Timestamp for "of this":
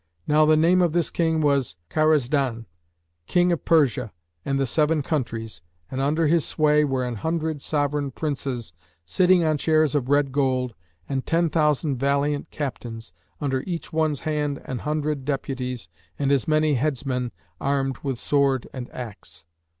0.81-1.11